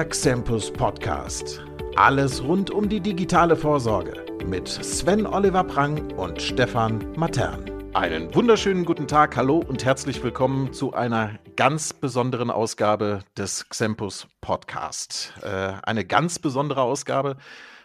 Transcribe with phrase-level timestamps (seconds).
[0.00, 1.62] Der Xempus Podcast.
[1.94, 7.70] Alles rund um die digitale Vorsorge mit Sven Oliver Prang und Stefan Matern.
[7.92, 14.26] Einen wunderschönen guten Tag, hallo und herzlich willkommen zu einer ganz besonderen Ausgabe des Xempus
[14.40, 15.34] Podcast.
[15.42, 17.36] Äh, eine ganz besondere Ausgabe,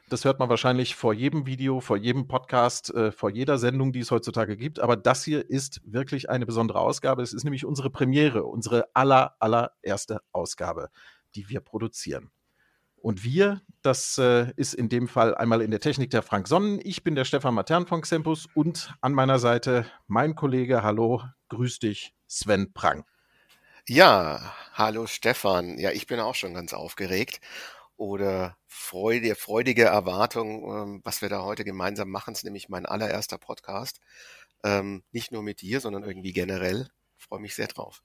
[0.08, 4.02] das hört man wahrscheinlich vor jedem Video, vor jedem Podcast, äh, vor jeder Sendung, die
[4.02, 4.80] es heutzutage gibt.
[4.80, 7.24] Aber das hier ist wirklich eine besondere Ausgabe.
[7.24, 10.90] Es ist nämlich unsere Premiere, unsere aller, allererste Ausgabe,
[11.36, 12.32] die wir produzieren.
[12.96, 16.80] Und wir, das äh, ist in dem Fall einmal in der Technik der Frank Sonnen.
[16.84, 21.78] Ich bin der Stefan Matern von Xempus und an meiner Seite mein Kollege, hallo, grüß
[21.78, 23.06] dich, Sven Prang.
[23.88, 25.78] Ja, hallo Stefan.
[25.78, 27.42] Ja, ich bin auch schon ganz aufgeregt
[27.96, 33.38] oder Freude, freudige Erwartung, ähm, was wir da heute gemeinsam machen, ist nämlich mein allererster
[33.38, 34.02] Podcast.
[34.64, 36.90] Ähm, nicht nur mit dir, sondern irgendwie generell.
[37.18, 38.02] Freue mich sehr drauf.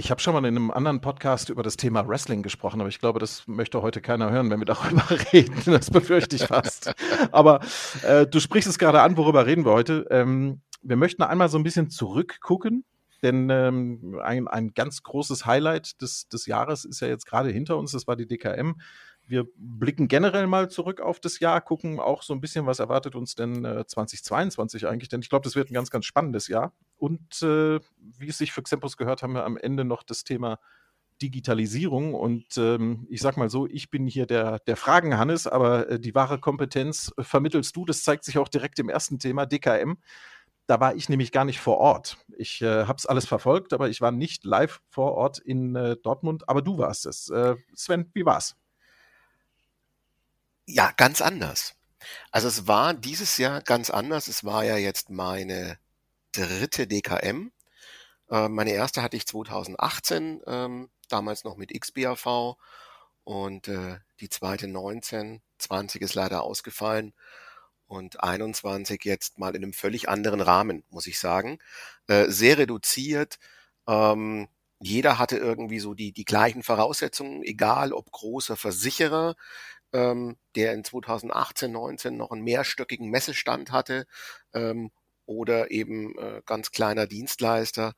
[0.00, 3.00] Ich habe schon mal in einem anderen Podcast über das Thema Wrestling gesprochen, aber ich
[3.00, 5.60] glaube, das möchte heute keiner hören, wenn wir darüber reden.
[5.66, 6.94] Das befürchte ich fast.
[7.32, 7.60] aber
[8.02, 10.06] äh, du sprichst es gerade an, worüber reden wir heute.
[10.10, 12.86] Ähm, wir möchten einmal so ein bisschen zurückgucken,
[13.22, 17.76] denn ähm, ein, ein ganz großes Highlight des, des Jahres ist ja jetzt gerade hinter
[17.76, 18.76] uns, das war die DKM
[19.30, 23.14] wir blicken generell mal zurück auf das Jahr, gucken auch so ein bisschen, was erwartet
[23.14, 26.74] uns denn äh, 2022 eigentlich, denn ich glaube, das wird ein ganz, ganz spannendes Jahr.
[26.96, 27.78] Und äh,
[28.18, 30.58] wie es sich für Xempus gehört, haben wir am Ende noch das Thema
[31.22, 32.14] Digitalisierung.
[32.14, 36.00] Und ähm, ich sag mal so, ich bin hier der, der Fragen, Hannes, aber äh,
[36.00, 37.84] die wahre Kompetenz vermittelst du.
[37.84, 39.94] Das zeigt sich auch direkt im ersten Thema, DKM.
[40.66, 42.16] Da war ich nämlich gar nicht vor Ort.
[42.36, 45.96] Ich äh, habe es alles verfolgt, aber ich war nicht live vor Ort in äh,
[45.96, 46.48] Dortmund.
[46.48, 47.28] Aber du warst es.
[47.28, 48.56] Äh, Sven, wie war's?
[50.72, 51.74] Ja, ganz anders.
[52.30, 54.28] Also es war dieses Jahr ganz anders.
[54.28, 55.78] Es war ja jetzt meine
[56.32, 57.50] dritte DKM.
[58.30, 62.56] Äh, meine erste hatte ich 2018, ähm, damals noch mit XBAV
[63.24, 67.14] und äh, die zweite 19, 20 ist leider ausgefallen
[67.88, 71.58] und 21 jetzt mal in einem völlig anderen Rahmen, muss ich sagen.
[72.08, 73.38] Äh, sehr reduziert.
[73.88, 74.48] Ähm,
[74.80, 79.36] jeder hatte irgendwie so die, die gleichen Voraussetzungen, egal ob großer Versicherer,
[79.92, 84.06] ähm, der in 2018, 19 noch einen mehrstöckigen Messestand hatte
[84.54, 84.90] ähm,
[85.26, 87.94] oder eben äh, ganz kleiner Dienstleister.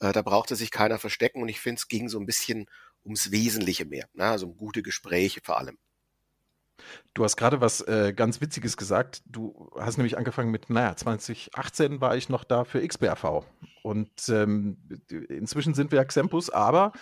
[0.00, 2.66] Äh, da brauchte sich keiner verstecken und ich finde, es ging so ein bisschen
[3.04, 4.24] ums Wesentliche mehr, ne?
[4.24, 5.78] also um gute Gespräche vor allem.
[7.14, 9.22] Du hast gerade was äh, ganz Witziges gesagt.
[9.26, 13.44] Du hast nämlich angefangen mit, naja, 2018 war ich noch da für XBRV.
[13.82, 14.78] Und ähm,
[15.28, 16.92] inzwischen sind wir ja Xempus, aber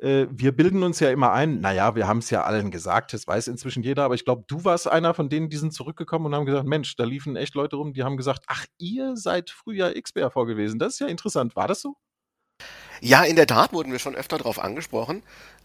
[0.00, 3.26] äh, wir bilden uns ja immer ein, naja, wir haben es ja allen gesagt, das
[3.26, 6.34] weiß inzwischen jeder, aber ich glaube, du warst einer von denen, die sind zurückgekommen und
[6.34, 9.94] haben gesagt, Mensch, da liefen echt Leute rum, die haben gesagt, ach, ihr seid früher
[10.00, 10.78] XBRV gewesen.
[10.78, 11.56] Das ist ja interessant.
[11.56, 11.96] War das so?
[13.00, 15.22] Ja, in der Tat wurden wir schon öfter darauf angesprochen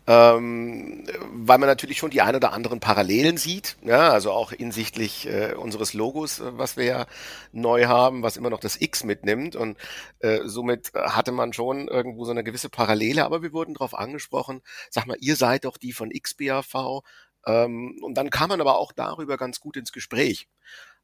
[0.07, 5.27] ähm, weil man natürlich schon die ein oder anderen Parallelen sieht, ja, also auch hinsichtlich
[5.27, 7.05] äh, unseres Logos, äh, was wir ja
[7.51, 9.55] neu haben, was immer noch das X mitnimmt.
[9.55, 9.77] Und
[10.19, 14.61] äh, somit hatte man schon irgendwo so eine gewisse Parallele, aber wir wurden darauf angesprochen,
[14.89, 17.03] sag mal, ihr seid doch die von XBAV
[17.45, 20.47] ähm, und dann kam man aber auch darüber ganz gut ins Gespräch,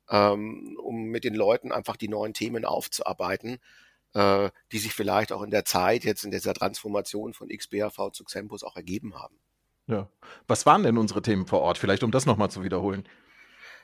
[0.09, 3.59] ähm, um mit den Leuten einfach die neuen Themen aufzuarbeiten
[4.17, 8.23] äh, die sich vielleicht auch in der Zeit, jetzt in dieser Transformation von XBRV zu
[8.23, 9.39] Xempus auch ergeben haben.
[9.85, 10.09] Ja.
[10.47, 11.77] Was waren denn unsere Themen vor Ort?
[11.77, 13.07] Vielleicht, um das nochmal zu wiederholen.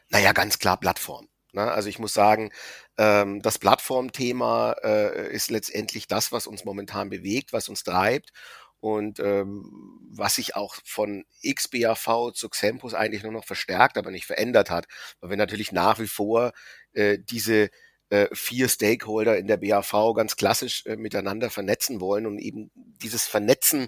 [0.09, 1.27] Naja, ganz klar Plattform.
[1.53, 1.71] Ne?
[1.71, 2.51] Also ich muss sagen,
[2.97, 8.31] ähm, das Plattformthema äh, ist letztendlich das, was uns momentan bewegt, was uns treibt
[8.79, 14.25] und ähm, was sich auch von XBAV zu Xempus eigentlich nur noch verstärkt, aber nicht
[14.25, 14.87] verändert hat,
[15.21, 16.53] weil wir natürlich nach wie vor
[16.93, 17.69] äh, diese
[18.13, 23.25] äh, vier Stakeholder in der BAV ganz klassisch äh, miteinander vernetzen wollen und eben dieses
[23.25, 23.87] Vernetzen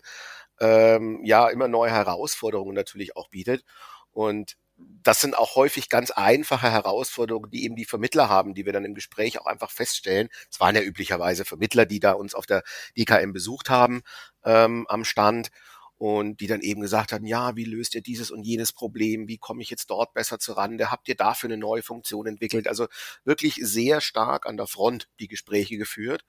[0.59, 3.63] ähm, ja immer neue Herausforderungen natürlich auch bietet.
[4.11, 8.73] Und das sind auch häufig ganz einfache Herausforderungen, die eben die Vermittler haben, die wir
[8.73, 10.29] dann im Gespräch auch einfach feststellen.
[10.49, 12.63] Es waren ja üblicherweise Vermittler, die da uns auf der
[12.97, 14.01] DKM besucht haben
[14.43, 15.49] ähm, am Stand
[15.97, 19.27] und die dann eben gesagt haben, ja, wie löst ihr dieses und jenes Problem?
[19.27, 20.91] Wie komme ich jetzt dort besser zur Rande?
[20.91, 22.67] Habt ihr dafür eine neue Funktion entwickelt?
[22.67, 22.87] Also
[23.23, 26.25] wirklich sehr stark an der Front die Gespräche geführt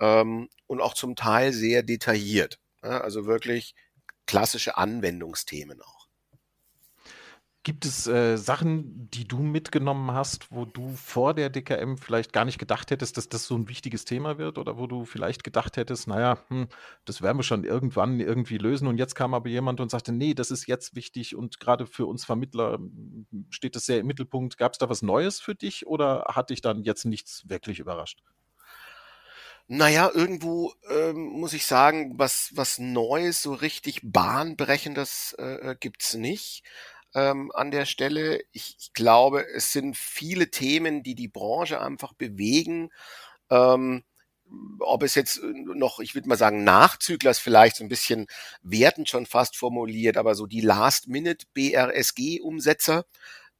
[0.00, 2.58] ähm, und auch zum Teil sehr detailliert.
[2.82, 3.74] Ja, also wirklich
[4.26, 6.01] klassische Anwendungsthemen auch.
[7.64, 12.44] Gibt es äh, Sachen, die du mitgenommen hast, wo du vor der DKM vielleicht gar
[12.44, 14.58] nicht gedacht hättest, dass das so ein wichtiges Thema wird?
[14.58, 16.66] Oder wo du vielleicht gedacht hättest, naja, hm,
[17.04, 18.88] das werden wir schon irgendwann irgendwie lösen.
[18.88, 22.06] Und jetzt kam aber jemand und sagte, nee, das ist jetzt wichtig und gerade für
[22.06, 24.58] uns Vermittler hm, steht das sehr im Mittelpunkt.
[24.58, 28.24] Gab es da was Neues für dich oder hat dich dann jetzt nichts wirklich überrascht?
[29.68, 36.14] Naja, irgendwo ähm, muss ich sagen, was, was Neues, so richtig Bahnbrechendes äh, äh gibt's
[36.14, 36.64] nicht
[37.14, 38.42] ähm, an der Stelle.
[38.52, 42.90] Ich, ich glaube, es sind viele Themen, die die Branche einfach bewegen.
[43.50, 44.04] Ähm,
[44.80, 48.26] ob es jetzt noch, ich würde mal sagen, Nachzügler ist vielleicht so ein bisschen
[48.62, 53.06] wertend schon fast formuliert, aber so die Last-Minute-BRSG-Umsetzer.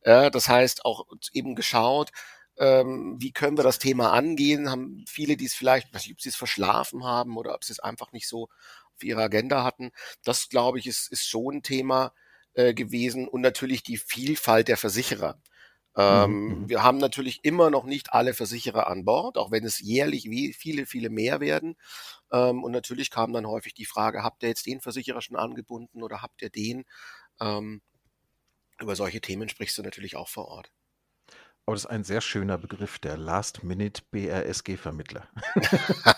[0.02, 2.10] Äh, das heißt auch eben geschaut,
[2.58, 4.70] ähm, wie können wir das Thema angehen?
[4.70, 7.72] Haben viele, die es vielleicht, weiß nicht, ob sie es verschlafen haben oder ob sie
[7.72, 8.48] es einfach nicht so
[8.94, 9.92] auf ihrer Agenda hatten.
[10.24, 12.12] Das, glaube ich, ist, ist schon ein Thema
[12.54, 15.40] äh, gewesen und natürlich die Vielfalt der Versicherer.
[15.94, 16.68] Ähm, mhm.
[16.68, 20.52] Wir haben natürlich immer noch nicht alle Versicherer an Bord, auch wenn es jährlich wie
[20.54, 21.76] viele, viele mehr werden.
[22.32, 26.02] Ähm, und natürlich kam dann häufig die Frage, habt ihr jetzt den Versicherer schon angebunden
[26.02, 26.84] oder habt ihr den?
[27.40, 27.82] Ähm,
[28.80, 30.72] über solche Themen sprichst du natürlich auch vor Ort.
[31.64, 35.28] Aber das ist ein sehr schöner Begriff, der Last-Minute-BRSG-Vermittler.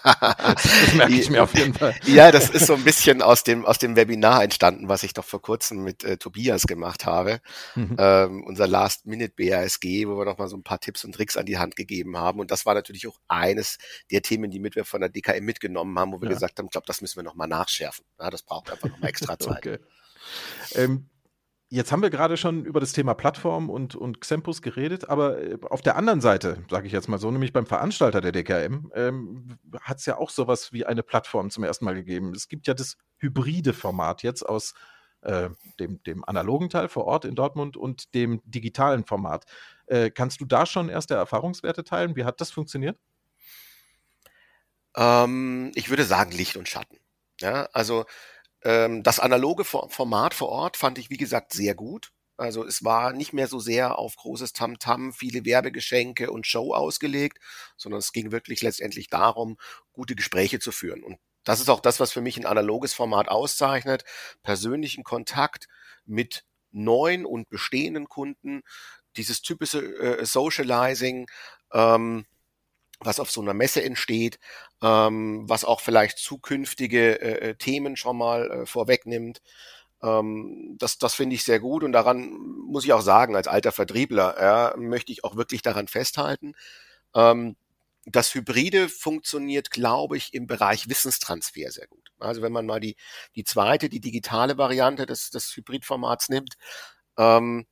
[0.02, 1.94] das, merke ich mir auf jeden Fall.
[2.06, 5.26] Ja, das ist so ein bisschen aus dem, aus dem Webinar entstanden, was ich doch
[5.26, 7.42] vor kurzem mit äh, Tobias gemacht habe.
[7.74, 7.96] Mhm.
[7.98, 11.58] Ähm, unser Last-Minute-BRSG, wo wir noch mal so ein paar Tipps und Tricks an die
[11.58, 12.40] Hand gegeben haben.
[12.40, 13.76] Und das war natürlich auch eines
[14.10, 16.34] der Themen, die mit wir von der DKM mitgenommen haben, wo wir ja.
[16.34, 18.06] gesagt haben, ich glaube, das müssen wir noch mal nachschärfen.
[18.18, 19.58] Ja, das braucht einfach noch mal extra Zeit.
[19.58, 19.78] okay.
[20.74, 21.10] Ähm,
[21.74, 25.58] Jetzt haben wir gerade schon über das Thema Plattform und, und Xempus geredet, aber äh,
[25.62, 29.58] auf der anderen Seite, sage ich jetzt mal so, nämlich beim Veranstalter der DKM, ähm,
[29.80, 32.32] hat es ja auch sowas wie eine Plattform zum ersten Mal gegeben.
[32.32, 34.74] Es gibt ja das hybride Format jetzt aus
[35.22, 35.50] äh,
[35.80, 39.44] dem, dem analogen Teil vor Ort in Dortmund und dem digitalen Format.
[39.86, 42.14] Äh, kannst du da schon erste Erfahrungswerte teilen?
[42.14, 43.00] Wie hat das funktioniert?
[44.96, 47.00] Ähm, ich würde sagen Licht und Schatten.
[47.40, 48.04] Ja, also
[48.64, 52.12] das analoge Format vor Ort fand ich, wie gesagt, sehr gut.
[52.36, 56.74] Also es war nicht mehr so sehr auf großes Tamtam, -Tam, viele Werbegeschenke und Show
[56.74, 57.38] ausgelegt,
[57.76, 59.56] sondern es ging wirklich letztendlich darum,
[59.92, 61.04] gute Gespräche zu führen.
[61.04, 64.04] Und das ist auch das, was für mich ein analoges Format auszeichnet.
[64.42, 65.68] Persönlichen Kontakt
[66.06, 68.62] mit neuen und bestehenden Kunden,
[69.16, 71.28] dieses typische äh, Socializing,
[71.72, 72.26] ähm,
[73.00, 74.38] was auf so einer Messe entsteht,
[74.84, 79.40] ähm, was auch vielleicht zukünftige äh, äh, Themen schon mal äh, vorwegnimmt.
[80.02, 82.32] Ähm, das das finde ich sehr gut und daran
[82.66, 86.54] muss ich auch sagen, als alter Vertriebler ja, möchte ich auch wirklich daran festhalten.
[87.14, 87.56] Ähm,
[88.06, 92.12] das Hybride funktioniert, glaube ich, im Bereich Wissenstransfer sehr gut.
[92.18, 92.96] Also wenn man mal die,
[93.34, 96.56] die zweite, die digitale Variante des, des Hybridformats nimmt,
[97.16, 97.66] ähm,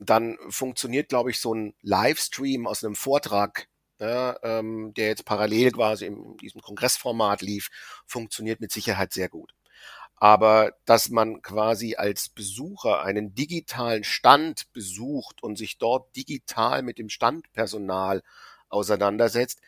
[0.00, 5.72] dann funktioniert, glaube ich, so ein Livestream aus einem Vortrag ja, ähm, der jetzt parallel
[5.72, 7.68] quasi in diesem Kongressformat lief,
[8.06, 9.54] funktioniert mit Sicherheit sehr gut.
[10.16, 16.98] Aber dass man quasi als Besucher einen digitalen Stand besucht und sich dort digital mit
[16.98, 18.22] dem Standpersonal
[18.68, 19.60] auseinandersetzt,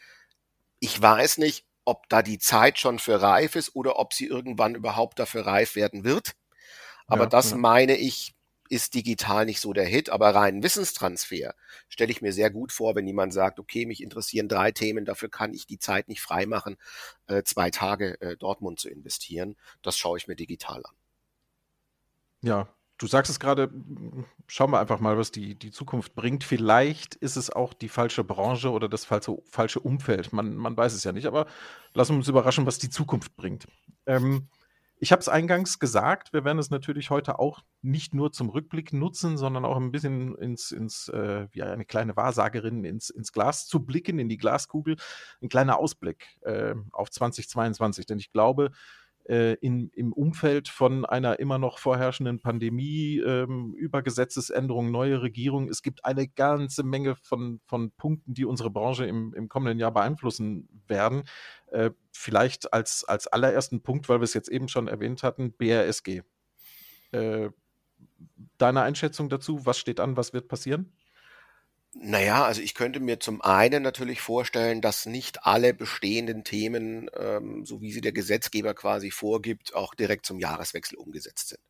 [0.78, 4.74] ich weiß nicht, ob da die Zeit schon für reif ist oder ob sie irgendwann
[4.74, 6.32] überhaupt dafür reif werden wird.
[7.06, 7.56] Aber ja, das ja.
[7.56, 8.35] meine ich,
[8.68, 11.54] ist digital nicht so der Hit, aber rein Wissenstransfer
[11.88, 15.28] stelle ich mir sehr gut vor, wenn jemand sagt, okay, mich interessieren drei Themen, dafür
[15.28, 16.76] kann ich die Zeit nicht freimachen,
[17.26, 19.56] äh, zwei Tage äh, Dortmund zu investieren.
[19.82, 20.94] Das schaue ich mir digital an.
[22.42, 22.68] Ja,
[22.98, 23.70] du sagst es gerade,
[24.46, 26.44] schauen wir einfach mal, was die, die Zukunft bringt.
[26.44, 30.32] Vielleicht ist es auch die falsche Branche oder das falsche, falsche Umfeld.
[30.32, 31.46] Man, man weiß es ja nicht, aber
[31.94, 33.66] lassen wir uns überraschen, was die Zukunft bringt.
[34.06, 34.48] Ähm,
[34.98, 38.92] ich habe es eingangs gesagt, wir werden es natürlich heute auch nicht nur zum Rückblick
[38.92, 43.66] nutzen, sondern auch ein bisschen ins, ins äh, wie eine kleine Wahrsagerin ins, ins Glas
[43.66, 44.96] zu blicken, in die Glaskugel.
[45.42, 48.06] Ein kleiner Ausblick äh, auf 2022.
[48.06, 48.70] Denn ich glaube,
[49.28, 55.68] äh, in, im Umfeld von einer immer noch vorherrschenden Pandemie, ähm, über Gesetzesänderungen, neue Regierung.
[55.68, 59.92] Es gibt eine ganze Menge von, von Punkten, die unsere Branche im, im kommenden Jahr
[59.92, 61.24] beeinflussen werden.
[61.72, 66.22] Äh, vielleicht als, als allerersten Punkt, weil wir es jetzt eben schon erwähnt hatten, BRSG.
[67.12, 67.50] Äh,
[68.58, 70.92] deine Einschätzung dazu, was steht an, was wird passieren?
[71.98, 77.64] Naja, also ich könnte mir zum einen natürlich vorstellen, dass nicht alle bestehenden Themen, ähm,
[77.64, 81.60] so wie sie der Gesetzgeber quasi vorgibt, auch direkt zum Jahreswechsel umgesetzt sind.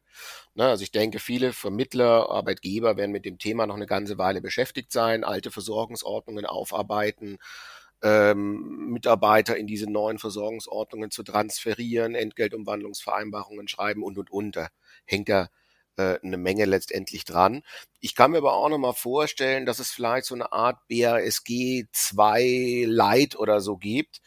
[0.54, 4.40] Ne, also ich denke, viele Vermittler, Arbeitgeber werden mit dem Thema noch eine ganze Weile
[4.40, 7.38] beschäftigt sein, alte Versorgungsordnungen aufarbeiten,
[8.02, 14.56] ähm, Mitarbeiter in diese neuen Versorgungsordnungen zu transferieren, Entgeltumwandlungsvereinbarungen schreiben und und und.
[14.56, 14.68] Da
[15.06, 15.48] hängt ja
[15.96, 17.62] äh, eine Menge letztendlich dran.
[18.00, 21.86] Ich kann mir aber auch noch mal vorstellen, dass es vielleicht so eine Art BRSG
[21.92, 24.20] 2 Light oder so gibt,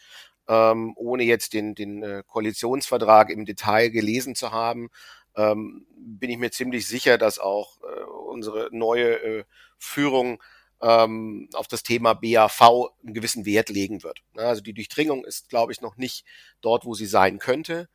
[0.48, 4.90] ähm, ohne jetzt den, den äh, Koalitionsvertrag im Detail gelesen zu haben.
[5.36, 9.44] Ähm, bin ich mir ziemlich sicher, dass auch äh, unsere neue äh,
[9.78, 10.42] Führung
[10.82, 12.60] ähm, auf das Thema BAV
[13.04, 14.22] einen gewissen Wert legen wird.
[14.34, 16.24] Also die Durchdringung ist, glaube ich, noch nicht
[16.60, 17.88] dort, wo sie sein könnte.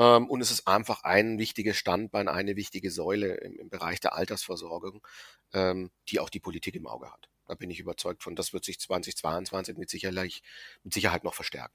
[0.00, 4.14] Ähm, und es ist einfach ein wichtiges Standbein, eine wichtige Säule im, im Bereich der
[4.14, 5.06] Altersversorgung,
[5.52, 7.28] ähm, die auch die Politik im Auge hat.
[7.46, 8.34] Da bin ich überzeugt von.
[8.34, 10.42] Das wird sich 2022 mit, sicherlich,
[10.84, 11.74] mit Sicherheit noch verstärken.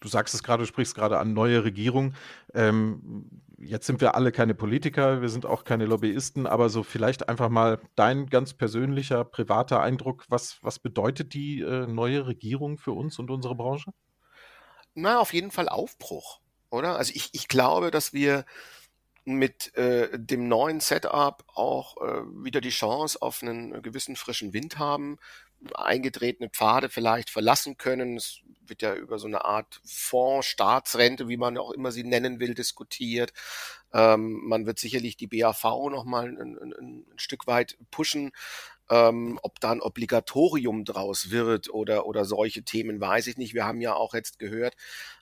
[0.00, 2.14] Du sagst es gerade, du sprichst gerade an neue Regierung.
[2.54, 7.28] Ähm, jetzt sind wir alle keine Politiker, wir sind auch keine Lobbyisten, aber so vielleicht
[7.28, 10.24] einfach mal dein ganz persönlicher, privater Eindruck.
[10.28, 13.92] Was, was bedeutet die äh, neue Regierung für uns und unsere Branche?
[14.94, 16.40] Na, auf jeden Fall Aufbruch,
[16.76, 16.96] oder?
[16.96, 18.44] Also ich, ich glaube, dass wir
[19.24, 24.78] mit äh, dem neuen Setup auch äh, wieder die Chance auf einen gewissen frischen Wind
[24.78, 25.18] haben,
[25.74, 28.16] eingetretene Pfade vielleicht verlassen können.
[28.16, 32.38] Es wird ja über so eine Art Fonds, Staatsrente, wie man auch immer sie nennen
[32.38, 33.32] will, diskutiert.
[33.92, 38.32] Ähm, man wird sicherlich die BAV nochmal ein, ein, ein Stück weit pushen.
[38.88, 43.54] Ähm, ob da ein Obligatorium draus wird oder, oder solche Themen, weiß ich nicht.
[43.54, 44.76] Wir haben ja auch jetzt gehört,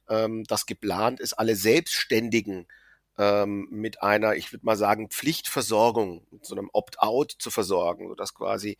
[0.08, 2.66] ähm, dass geplant ist, alle Selbstständigen
[3.18, 8.34] ähm, mit einer, ich würde mal sagen, Pflichtversorgung, mit so einem Opt-out zu versorgen, sodass
[8.34, 8.76] quasi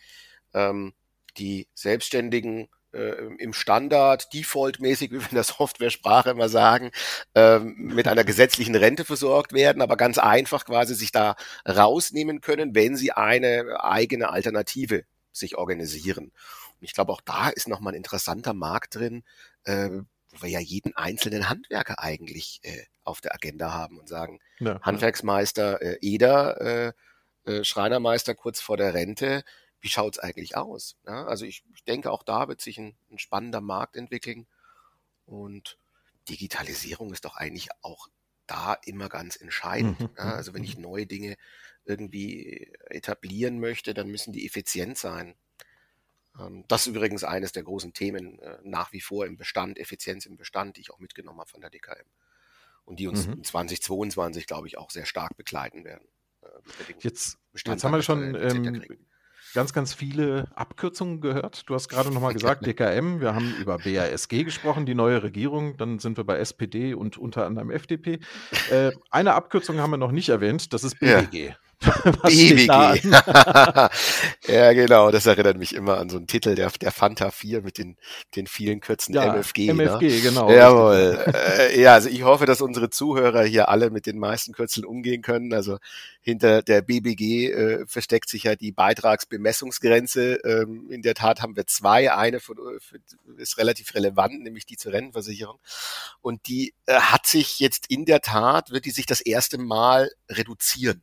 [0.52, 0.92] ähm,
[1.38, 2.68] die Selbstständigen
[3.38, 6.90] im Standard, defaultmäßig, wie wir in der Software-Sprache immer sagen,
[7.34, 11.36] äh, mit einer gesetzlichen Rente versorgt werden, aber ganz einfach quasi sich da
[11.68, 16.26] rausnehmen können, wenn sie eine eigene Alternative sich organisieren.
[16.26, 19.24] Und ich glaube, auch da ist nochmal ein interessanter Markt drin,
[19.64, 19.90] äh,
[20.30, 24.80] wo wir ja jeden einzelnen Handwerker eigentlich äh, auf der Agenda haben und sagen, ja,
[24.82, 26.92] Handwerksmeister äh, Eder, äh,
[27.46, 29.44] äh, Schreinermeister kurz vor der Rente,
[29.84, 30.96] wie schaut's eigentlich aus?
[31.06, 34.46] Ja, also ich, ich, denke, auch da wird sich ein, ein spannender Markt entwickeln.
[35.26, 35.76] Und
[36.30, 38.08] Digitalisierung ist doch eigentlich auch
[38.46, 40.00] da immer ganz entscheidend.
[40.00, 40.10] Mhm.
[40.16, 40.84] Ja, also wenn ich mhm.
[40.84, 41.36] neue Dinge
[41.84, 45.34] irgendwie etablieren möchte, dann müssen die effizient sein.
[46.40, 50.24] Ähm, das ist übrigens eines der großen Themen äh, nach wie vor im Bestand, Effizienz
[50.24, 52.08] im Bestand, die ich auch mitgenommen habe von der DKM.
[52.86, 53.44] Und die uns mhm.
[53.44, 56.08] 2022, glaube ich, auch sehr stark begleiten werden.
[56.40, 56.48] Äh,
[57.00, 58.82] jetzt, jetzt haben wir schon ähm,
[59.54, 61.68] ganz, ganz viele Abkürzungen gehört.
[61.68, 65.98] Du hast gerade nochmal gesagt, DKM, wir haben über BASG gesprochen, die neue Regierung, dann
[65.98, 68.18] sind wir bei SPD und unter anderem FDP.
[68.70, 71.48] Äh, eine Abkürzung haben wir noch nicht erwähnt, das ist BWG.
[71.48, 71.56] Ja.
[72.22, 73.12] BWG.
[74.48, 75.10] ja, genau.
[75.10, 77.96] Das erinnert mich immer an so einen Titel der, der Fanta 4 mit den,
[78.36, 79.70] den vielen Kürzen ja, MFG.
[79.72, 80.20] MFG, ne?
[80.20, 80.50] genau.
[80.50, 81.24] Jawohl.
[81.34, 85.22] äh, ja, also ich hoffe, dass unsere Zuhörer hier alle mit den meisten Kürzeln umgehen
[85.22, 85.52] können.
[85.52, 85.78] Also
[86.20, 90.40] hinter der BBG äh, versteckt sich ja die Beitragsbemessungsgrenze.
[90.44, 92.12] Ähm, in der Tat haben wir zwei.
[92.12, 92.98] Eine von, für,
[93.36, 95.58] ist relativ relevant, nämlich die zur Rentenversicherung.
[96.20, 100.10] Und die äh, hat sich jetzt in der Tat, wird die sich das erste Mal
[100.30, 101.02] reduzieren.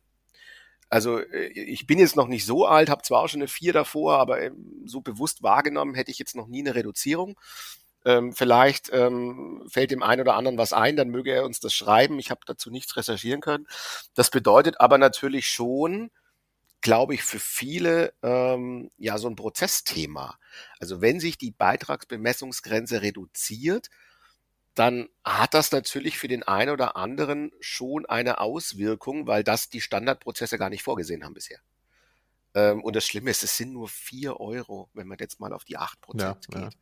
[0.92, 3.72] Also äh, ich bin jetzt noch nicht so alt, habe zwar auch schon eine vier
[3.72, 7.40] davor, aber ähm, so bewusst wahrgenommen hätte ich jetzt noch nie eine Reduzierung.
[8.04, 11.72] Ähm, vielleicht ähm, fällt dem einen oder anderen was ein, dann möge er uns das
[11.72, 12.18] schreiben.
[12.18, 13.66] Ich habe dazu nichts recherchieren können.
[14.14, 16.10] Das bedeutet aber natürlich schon,
[16.82, 20.36] glaube ich, für viele ähm, ja so ein Prozessthema.
[20.78, 23.88] Also wenn sich die Beitragsbemessungsgrenze reduziert,
[24.74, 29.80] dann hat das natürlich für den einen oder anderen schon eine Auswirkung, weil das die
[29.80, 31.60] Standardprozesse gar nicht vorgesehen haben bisher.
[32.54, 35.64] Ähm, und das Schlimme ist, es sind nur vier Euro, wenn man jetzt mal auf
[35.64, 36.78] die acht Prozent ja, geht.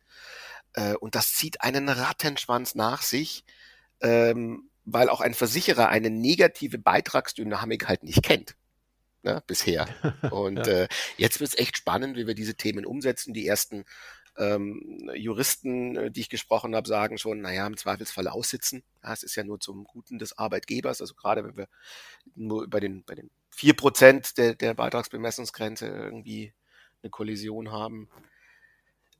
[0.75, 0.91] Ja.
[0.91, 3.43] Äh, und das zieht einen Rattenschwanz nach sich,
[4.01, 8.55] ähm, weil auch ein Versicherer eine negative Beitragsdynamik halt nicht kennt.
[9.23, 9.87] Ne, bisher.
[10.31, 10.63] Und ja.
[10.63, 13.35] äh, jetzt wird es echt spannend, wie wir diese Themen umsetzen.
[13.35, 13.85] Die ersten
[14.37, 18.83] ähm, Juristen, äh, die ich gesprochen habe, sagen schon, naja, im Zweifelsfall aussitzen.
[19.03, 21.01] Ja, es ist ja nur zum Guten des Arbeitgebers.
[21.01, 21.67] Also gerade wenn wir
[22.35, 26.53] nur bei den, bei den vier Prozent der, der Beitragsbemessungsgrenze irgendwie
[27.03, 28.09] eine Kollision haben.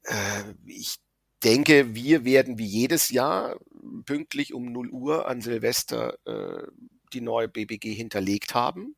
[0.03, 0.97] Äh, ich
[1.43, 3.59] denke, wir werden wie jedes Jahr
[4.05, 6.67] pünktlich um 0 Uhr an Silvester äh,
[7.13, 8.95] die neue BBG hinterlegt haben,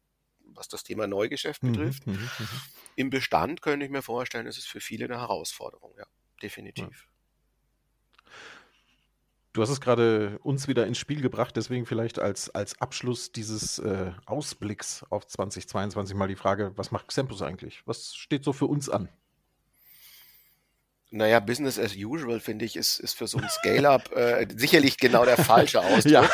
[0.56, 2.08] was das Thema Neugeschäft mhm, betrifft.
[2.08, 2.48] Mhm, mh, mh
[2.96, 6.06] im Bestand könnte ich mir vorstellen, ist es für viele eine Herausforderung, ja,
[6.42, 7.08] definitiv.
[7.08, 8.32] Ja.
[9.54, 13.78] Du hast es gerade uns wieder ins Spiel gebracht, deswegen vielleicht als, als Abschluss dieses
[13.78, 17.84] äh, Ausblicks auf 2022 mal die Frage, was macht Xempus eigentlich?
[17.86, 19.10] Was steht so für uns an?
[21.16, 25.26] Naja, Business as usual, finde ich, ist, ist für so ein Scale-Up äh, sicherlich genau
[25.26, 26.12] der falsche Ausdruck.
[26.12, 26.30] Ja.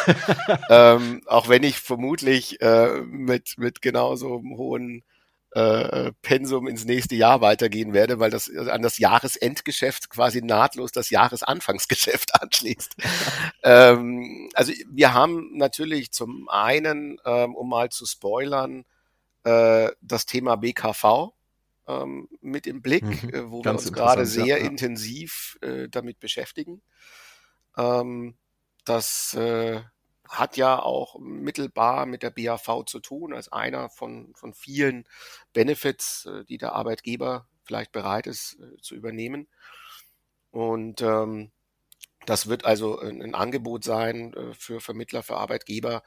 [0.69, 5.03] ähm, auch wenn ich vermutlich äh, mit, mit genauso einem hohen
[5.51, 11.09] äh, Pensum ins nächste Jahr weitergehen werde, weil das an das Jahresendgeschäft quasi nahtlos das
[11.09, 12.95] Jahresanfangsgeschäft anschließt.
[13.63, 18.85] ähm, also wir haben natürlich zum einen, ähm, um mal zu spoilern,
[19.43, 21.33] äh, das Thema BKV.
[21.89, 23.29] Ähm, mit im Blick, mhm.
[23.33, 26.81] äh, wo wir uns gerade sehr ja, intensiv äh, damit beschäftigen.
[27.77, 28.35] Ähm,
[28.85, 29.81] das äh,
[30.27, 35.05] hat ja auch mittelbar mit der BAV zu tun, als einer von, von vielen
[35.53, 39.47] Benefits, äh, die der Arbeitgeber vielleicht bereit ist äh, zu übernehmen.
[40.51, 41.51] Und ähm,
[42.25, 46.03] das wird also ein, ein Angebot sein äh, für Vermittler, für Arbeitgeber,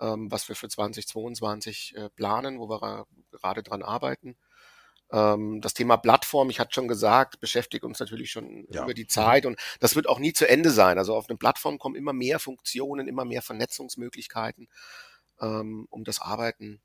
[0.00, 4.36] ähm, was wir für 2022 äh, planen, wo wir gerade dran arbeiten.
[5.14, 8.82] Ähm, das Thema Plattform, ich hatte schon gesagt, beschäftigt uns natürlich schon ja.
[8.82, 10.98] über die Zeit und das wird auch nie zu Ende sein.
[10.98, 14.68] Also auf eine Plattform kommen immer mehr Funktionen, immer mehr Vernetzungsmöglichkeiten,
[15.40, 16.80] ähm, um das Arbeiten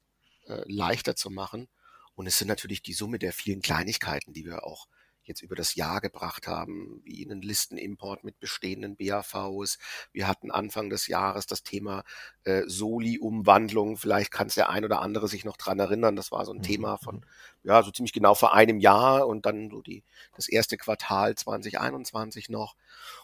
[0.46, 1.70] äh, leichter zu machen.
[2.14, 4.88] Und es sind natürlich die Summe der vielen Kleinigkeiten, die wir auch
[5.30, 9.78] jetzt über das Jahr gebracht haben, wie einen Listenimport mit bestehenden BAVs.
[10.12, 12.04] Wir hatten Anfang des Jahres das Thema
[12.44, 13.96] äh, Soli-Umwandlung.
[13.96, 16.16] Vielleicht kann es der ein oder andere sich noch dran erinnern.
[16.18, 16.64] Das war so ein mhm.
[16.64, 17.24] Thema von, mhm.
[17.64, 20.04] ja, so ziemlich genau vor einem Jahr und dann so die,
[20.36, 22.76] das erste Quartal 2021 noch.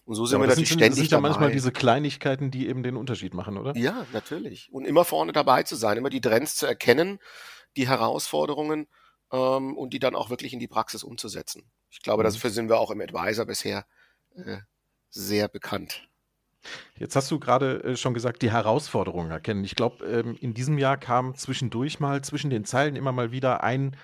[0.05, 0.99] Und so sind ja, wir natürlich sind, ständig.
[0.99, 3.75] Das sind ja manchmal diese Kleinigkeiten, die eben den Unterschied machen, oder?
[3.75, 4.71] Ja, natürlich.
[4.71, 7.19] Und immer vorne dabei zu sein, immer die Trends zu erkennen,
[7.75, 8.87] die Herausforderungen
[9.31, 11.63] ähm, und die dann auch wirklich in die Praxis umzusetzen.
[11.95, 12.27] Ich glaube, mhm.
[12.27, 13.85] dafür sind wir auch im Advisor bisher
[14.35, 14.57] äh,
[15.09, 16.07] sehr bekannt.
[16.97, 19.63] Jetzt hast du gerade äh, schon gesagt, die Herausforderungen erkennen.
[19.63, 23.63] Ich glaube, ähm, in diesem Jahr kam zwischendurch mal zwischen den Zeilen immer mal wieder
[23.63, 23.95] ein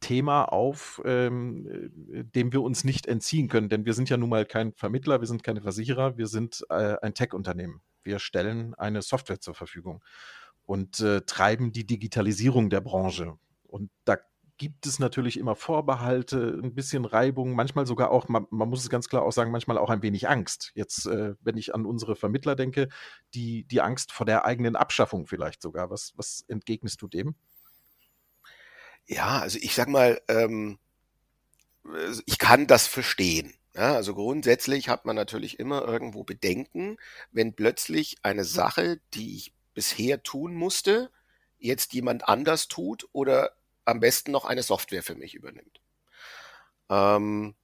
[0.00, 1.66] Thema auf, ähm,
[2.12, 5.20] äh, dem wir uns nicht entziehen können, denn wir sind ja nun mal kein Vermittler,
[5.20, 7.80] wir sind keine Versicherer, wir sind äh, ein Tech-Unternehmen.
[8.02, 10.02] Wir stellen eine Software zur Verfügung
[10.64, 13.34] und treiben die Digitalisierung der Branche.
[13.68, 14.16] Und da
[14.58, 18.88] gibt es natürlich immer Vorbehalte, ein bisschen Reibung, manchmal sogar auch, man, man muss es
[18.88, 20.72] ganz klar auch sagen, manchmal auch ein wenig Angst.
[20.74, 22.88] Jetzt, äh, wenn ich an unsere Vermittler denke,
[23.34, 25.90] die, die Angst vor der eigenen Abschaffung vielleicht sogar.
[25.90, 27.34] Was, was entgegnest du dem?
[29.06, 30.78] Ja, also ich sag mal, ähm,
[32.24, 33.54] ich kann das verstehen.
[33.74, 36.96] Ja, also grundsätzlich hat man natürlich immer irgendwo Bedenken,
[37.30, 41.10] wenn plötzlich eine Sache, die ich bisher tun musste,
[41.58, 43.52] jetzt jemand anders tut oder
[43.86, 45.80] am besten noch eine Software für mich übernimmt.
[46.90, 47.54] Ähm,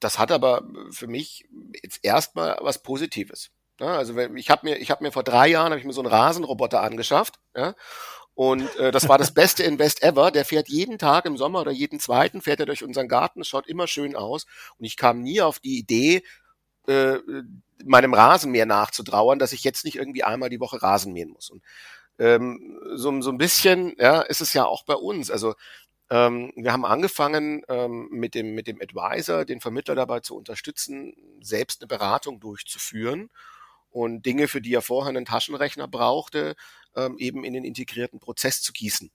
[0.00, 1.48] das hat aber für mich
[1.82, 3.50] jetzt erstmal was Positives.
[3.80, 6.02] Ja, also ich habe mir, ich habe mir vor drei Jahren habe ich mir so
[6.02, 7.38] einen Rasenroboter angeschafft.
[7.56, 7.74] Ja,
[8.34, 10.30] und äh, das war das beste Invest ever.
[10.30, 13.40] Der fährt jeden Tag im Sommer oder jeden zweiten fährt er durch unseren Garten.
[13.40, 14.46] Es schaut immer schön aus.
[14.78, 16.22] Und ich kam nie auf die Idee,
[16.86, 17.18] äh,
[17.84, 21.50] meinem Rasenmäher nachzutrauern, dass ich jetzt nicht irgendwie einmal die Woche Rasen mähen muss.
[21.50, 21.62] Und
[22.18, 25.30] ähm, so, so ein bisschen, ja, ist es ja auch bei uns.
[25.30, 25.54] Also
[26.10, 31.14] ähm, wir haben angefangen ähm, mit dem mit dem Advisor, den Vermittler dabei zu unterstützen,
[31.42, 33.30] selbst eine Beratung durchzuführen
[33.90, 36.56] und Dinge, für die er vorher einen Taschenrechner brauchte,
[36.96, 39.10] ähm, eben in den integrierten Prozess zu gießen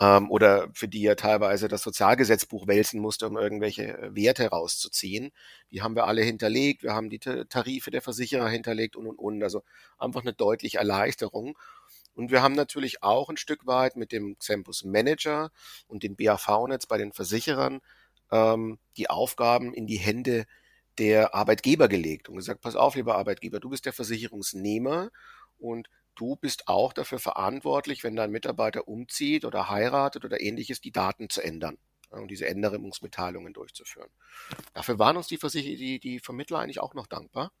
[0.00, 5.30] ähm, oder für die er teilweise das Sozialgesetzbuch wälzen musste, um irgendwelche äh, Werte rauszuziehen.
[5.70, 9.42] Die haben wir alle hinterlegt, wir haben die Tarife der Versicherer hinterlegt und und und.
[9.42, 9.62] Also
[9.98, 11.56] einfach eine deutliche Erleichterung.
[12.14, 15.50] Und wir haben natürlich auch ein Stück weit mit dem Xempus Manager
[15.86, 17.80] und den BAV-Netz bei den Versicherern
[18.30, 20.46] ähm, die Aufgaben in die Hände
[20.98, 25.10] der Arbeitgeber gelegt und gesagt, pass auf, lieber Arbeitgeber, du bist der Versicherungsnehmer
[25.58, 30.92] und du bist auch dafür verantwortlich, wenn dein Mitarbeiter umzieht oder heiratet oder ähnliches, die
[30.92, 31.78] Daten zu ändern
[32.10, 34.10] und diese Änderungsmitteilungen durchzuführen.
[34.74, 37.52] Dafür waren uns die, Versicher die, die Vermittler eigentlich auch noch dankbar.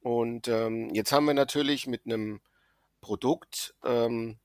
[0.00, 2.40] Und ähm, jetzt haben wir natürlich mit einem
[3.02, 4.38] Produkt, ähm,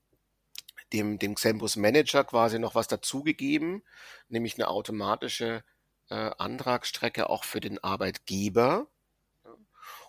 [0.92, 3.82] dem, dem Xembus Manager quasi noch was dazugegeben,
[4.28, 5.64] nämlich eine automatische
[6.10, 8.88] äh, Antragsstrecke auch für den Arbeitgeber.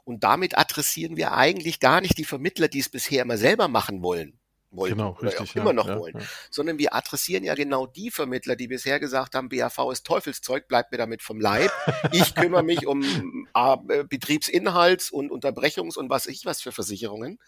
[0.04, 4.02] Und damit adressieren wir eigentlich gar nicht die Vermittler, die es bisher immer selber machen
[4.02, 4.40] wollen
[4.72, 6.26] wollten genau, oder richtig, auch immer noch ja, wollen, ja.
[6.50, 10.92] sondern wir adressieren ja genau die Vermittler, die bisher gesagt haben, BAV ist Teufelszeug, bleibt
[10.92, 11.72] mir damit vom Leib.
[12.12, 17.40] Ich kümmere mich um Betriebsinhalts- und Unterbrechungs- und was ich was für Versicherungen.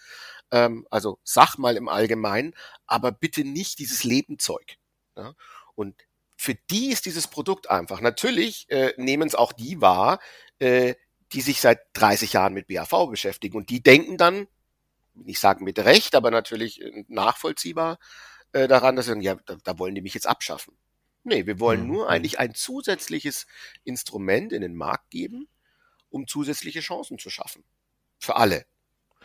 [0.52, 2.54] Ähm, also sag mal im Allgemeinen,
[2.86, 4.78] aber bitte nicht dieses Lebenzeug.
[5.16, 5.34] Ja?
[5.76, 5.96] Und
[6.36, 8.02] für die ist dieses Produkt einfach.
[8.02, 10.20] Natürlich äh, nehmen es auch die wahr,
[10.60, 10.96] äh,
[11.34, 14.48] die sich seit 30 Jahren mit BAV beschäftigen und die denken dann,
[15.14, 18.00] nicht sagen mit Recht, aber natürlich äh, nachvollziehbar
[18.54, 20.76] äh, daran, dass sie sagen, ja, da, da wollen die mich jetzt abschaffen.
[21.24, 21.88] Nee, wir wollen mhm.
[21.88, 23.46] nur eigentlich ein zusätzliches
[23.84, 25.48] Instrument in den Markt geben,
[26.12, 27.64] um zusätzliche Chancen zu schaffen.
[28.20, 28.66] Für alle.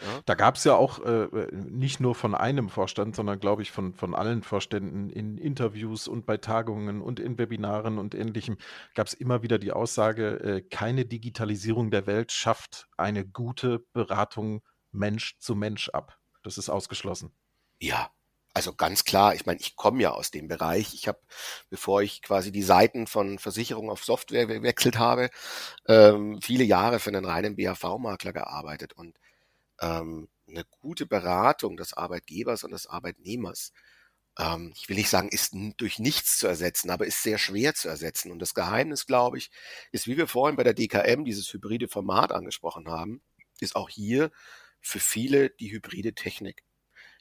[0.02, 0.20] Ja.
[0.26, 3.94] Da gab es ja auch äh, nicht nur von einem Vorstand, sondern glaube ich von,
[3.94, 8.58] von allen Vorständen in Interviews und bei Tagungen und in Webinaren und ähnlichem
[8.94, 14.62] gab es immer wieder die Aussage, äh, keine Digitalisierung der Welt schafft eine gute Beratung
[14.92, 16.18] Mensch zu Mensch ab.
[16.42, 17.32] Das ist ausgeschlossen.
[17.80, 18.10] Ja,
[18.56, 20.94] Also ganz klar, ich meine, ich komme ja aus dem Bereich.
[20.94, 21.20] Ich habe,
[21.68, 25.28] bevor ich quasi die Seiten von Versicherung auf Software gewechselt habe,
[25.88, 29.18] ähm, viele Jahre für einen reinen BAV-Makler gearbeitet und
[29.80, 33.72] ähm, eine gute Beratung des Arbeitgebers und des Arbeitnehmers,
[34.38, 37.88] ähm, ich will nicht sagen, ist durch nichts zu ersetzen, aber ist sehr schwer zu
[37.88, 38.32] ersetzen.
[38.32, 39.50] Und das Geheimnis, glaube ich,
[39.92, 43.22] ist, wie wir vorhin bei der DKM dieses hybride Format angesprochen haben,
[43.60, 44.32] ist auch hier
[44.82, 46.62] für viele die hybride Technik.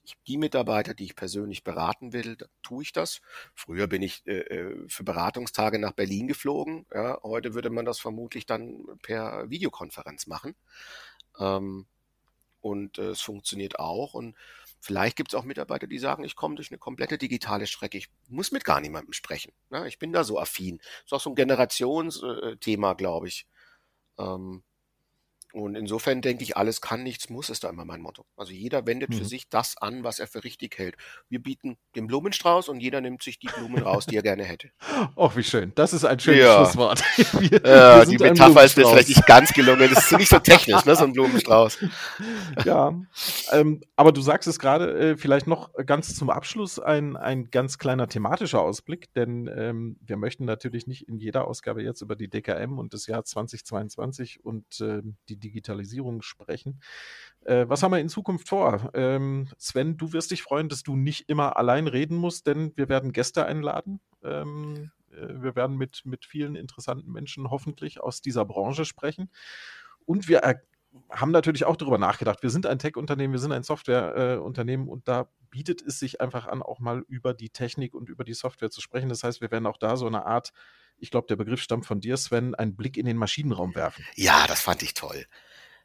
[0.06, 3.22] Ich, die Mitarbeiter, die ich persönlich beraten will, tue ich das.
[3.56, 6.86] Früher bin ich äh, äh, für Beratungstage nach Berlin geflogen.
[6.94, 10.56] Ja, heute würde man das vermutlich dann per Videokonferenz machen.
[11.40, 11.88] Ähm,
[12.62, 14.14] und äh, es funktioniert auch.
[14.14, 14.36] Und
[14.80, 17.98] vielleicht gibt es auch Mitarbeiter, die sagen, ich komme durch eine komplette digitale Strecke.
[17.98, 19.54] Ich muss mit gar niemandem sprechen.
[19.72, 19.88] Ne?
[19.88, 20.78] Ich bin da so affin.
[20.78, 23.48] Das ist auch so ein Generationsthema, äh, glaube ich.
[24.20, 24.64] Ähm,
[25.56, 28.26] und insofern denke ich, alles kann, nichts muss, ist da immer mein Motto.
[28.36, 29.20] Also jeder wendet mhm.
[29.20, 30.96] für sich das an, was er für richtig hält.
[31.30, 34.72] Wir bieten den Blumenstrauß und jeder nimmt sich die Blumen raus, die er gerne hätte.
[35.16, 35.72] Ach, wie schön.
[35.76, 36.58] Das ist ein schönes ja.
[36.58, 37.02] Schlusswort.
[37.16, 39.90] Wir, ja, wir die Metapher ist mir vielleicht nicht ganz gelungen.
[39.94, 41.86] Das ist nicht so technisch, ne, so ein Blumenstrauß.
[42.66, 42.94] ja,
[43.52, 47.78] ähm, aber du sagst es gerade, äh, vielleicht noch ganz zum Abschluss ein, ein ganz
[47.78, 52.30] kleiner thematischer Ausblick, denn ähm, wir möchten natürlich nicht in jeder Ausgabe jetzt über die
[52.30, 56.82] DKM und das Jahr 2022 und äh, die Digitalisierung sprechen.
[57.46, 58.92] Äh, was haben wir in Zukunft vor?
[58.94, 62.90] Ähm, Sven, du wirst dich freuen, dass du nicht immer allein reden musst, denn wir
[62.90, 64.00] werden Gäste einladen.
[64.24, 69.30] Ähm, äh, wir werden mit, mit vielen interessanten Menschen hoffentlich aus dieser Branche sprechen.
[70.06, 70.44] Und wir
[71.10, 72.42] haben natürlich auch darüber nachgedacht.
[72.42, 76.62] Wir sind ein Tech-Unternehmen, wir sind ein Software-Unternehmen und da bietet es sich einfach an,
[76.62, 79.10] auch mal über die Technik und über die Software zu sprechen.
[79.10, 80.52] Das heißt, wir werden auch da so eine Art
[80.98, 84.06] ich glaube, der Begriff stammt von dir, Sven, einen Blick in den Maschinenraum werfen.
[84.16, 85.26] Ja, das fand ich toll.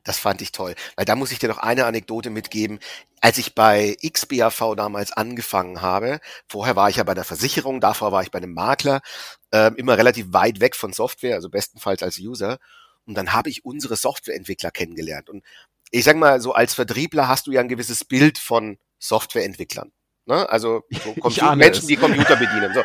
[0.03, 0.75] Das fand ich toll.
[0.96, 2.79] Weil da muss ich dir noch eine Anekdote mitgeben.
[3.20, 8.11] Als ich bei XBAV damals angefangen habe, vorher war ich ja bei der Versicherung, davor
[8.12, 9.03] war ich bei einem Makler,
[9.51, 12.59] äh, immer relativ weit weg von Software, also bestenfalls als User.
[13.05, 15.29] Und dann habe ich unsere Softwareentwickler kennengelernt.
[15.29, 15.44] Und
[15.90, 19.92] ich sag mal, so als Vertriebler hast du ja ein gewisses Bild von Softwareentwicklern.
[20.31, 20.49] Ne?
[20.49, 21.14] Also so
[21.57, 21.87] Menschen, es.
[21.87, 22.73] die Computer bedienen.
[22.73, 22.83] So.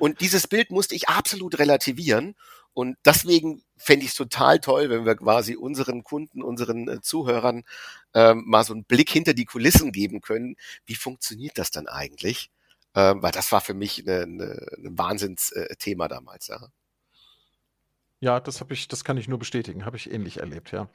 [0.00, 2.34] Und dieses Bild musste ich absolut relativieren.
[2.72, 7.64] Und deswegen fände ich es total toll, wenn wir quasi unseren Kunden, unseren äh, Zuhörern
[8.14, 10.56] ähm, mal so einen Blick hinter die Kulissen geben können.
[10.86, 12.50] Wie funktioniert das dann eigentlich?
[12.94, 14.40] Ähm, weil das war für mich ein
[14.78, 16.48] Wahnsinnsthema damals.
[16.48, 16.68] Ja.
[18.20, 20.88] Ja, das habe ich, das kann ich nur bestätigen, habe ich ähnlich erlebt, ja.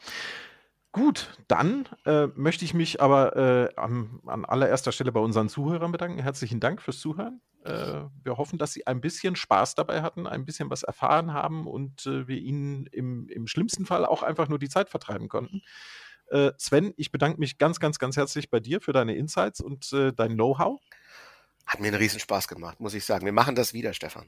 [0.94, 5.94] Gut, dann äh, möchte ich mich aber äh, an, an, allererster Stelle bei unseren Zuhörern
[5.94, 6.20] bedanken.
[6.20, 7.40] Herzlichen Dank fürs Zuhören.
[7.64, 11.66] Äh, wir hoffen, dass Sie ein bisschen Spaß dabei hatten, ein bisschen was erfahren haben
[11.66, 15.62] und äh, wir Ihnen im, im, schlimmsten Fall auch einfach nur die Zeit vertreiben konnten.
[16.28, 19.94] Äh, Sven, ich bedanke mich ganz, ganz, ganz herzlich bei dir für deine Insights und
[19.94, 20.82] äh, dein Know-how.
[21.66, 23.24] Hat mir einen Riesenspaß gemacht, muss ich sagen.
[23.24, 24.26] Wir machen das wieder, Stefan.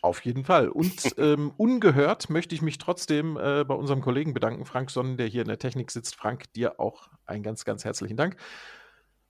[0.00, 0.68] Auf jeden Fall.
[0.68, 5.26] Und ähm, ungehört möchte ich mich trotzdem äh, bei unserem Kollegen bedanken, Frank Sonnen, der
[5.26, 6.16] hier in der Technik sitzt.
[6.16, 8.36] Frank, dir auch einen ganz, ganz herzlichen Dank.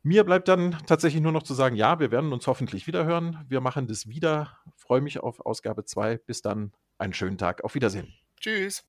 [0.03, 3.45] Mir bleibt dann tatsächlich nur noch zu sagen, ja, wir werden uns hoffentlich wieder hören.
[3.49, 4.59] Wir machen das wieder.
[4.77, 6.19] Freue mich auf Ausgabe 2.
[6.19, 7.65] Bis dann, einen schönen Tag.
[7.65, 8.15] Auf Wiedersehen.
[8.41, 8.85] Tschüss.